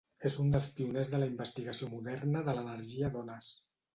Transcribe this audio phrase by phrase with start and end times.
[0.27, 3.51] És un dels pioners de la investigació moderna de l'energia d'ones.